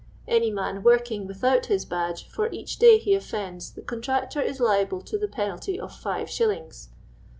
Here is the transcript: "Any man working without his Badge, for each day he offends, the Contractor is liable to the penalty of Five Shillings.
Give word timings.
"Any 0.27 0.49
man 0.49 0.81
working 0.81 1.27
without 1.27 1.67
his 1.67 1.85
Badge, 1.85 2.27
for 2.27 2.49
each 2.51 2.77
day 2.79 2.97
he 2.97 3.13
offends, 3.13 3.71
the 3.73 3.83
Contractor 3.83 4.41
is 4.41 4.59
liable 4.59 5.01
to 5.01 5.15
the 5.19 5.27
penalty 5.27 5.79
of 5.79 5.93
Five 5.93 6.27
Shillings. 6.27 6.89